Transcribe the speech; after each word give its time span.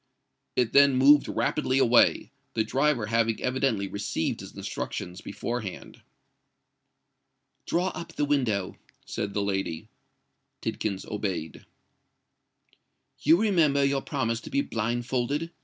It 0.55 0.73
then 0.73 0.95
moved 0.95 1.27
rapidly 1.27 1.77
away—the 1.77 2.63
driver 2.63 3.05
having 3.05 3.39
evidently 3.39 3.87
received 3.87 4.39
his 4.39 4.55
instructions 4.57 5.21
before 5.21 5.61
hand. 5.61 6.01
"Draw 7.67 7.89
up 7.89 8.13
the 8.13 8.25
window," 8.25 8.77
said 9.05 9.35
the 9.35 9.43
lady. 9.43 9.89
Tidkins 10.63 11.05
obeyed. 11.05 11.67
"You 13.19 13.39
remember 13.39 13.83
your 13.83 14.01
promise 14.01 14.39
to 14.41 14.49
be 14.49 14.61
blindfolded?" 14.61 15.51